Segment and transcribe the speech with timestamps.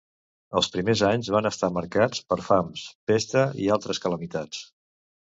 [0.61, 4.69] Els primers anys van estar marcats per fams, pesta i altres calamitats.